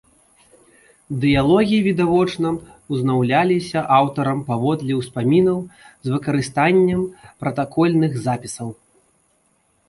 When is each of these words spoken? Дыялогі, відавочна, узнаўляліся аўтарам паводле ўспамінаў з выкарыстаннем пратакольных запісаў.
Дыялогі, 1.25 1.77
відавочна, 1.87 2.47
узнаўляліся 2.95 3.79
аўтарам 3.97 4.39
паводле 4.49 4.93
ўспамінаў 5.01 5.57
з 6.09 6.15
выкарыстаннем 6.15 7.01
пратакольных 7.45 8.11
запісаў. 8.27 8.69